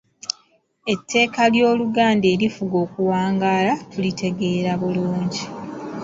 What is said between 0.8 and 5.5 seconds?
Etteeka ly’Oluganda erifuga okuwangaala tulitegeera bulungi.